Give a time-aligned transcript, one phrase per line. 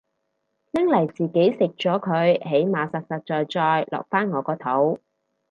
[0.71, 4.99] 拎嚟自己食咗佢起碼實實在在落返我個肚